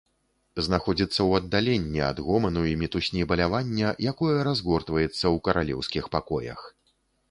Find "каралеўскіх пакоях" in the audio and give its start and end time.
5.51-6.71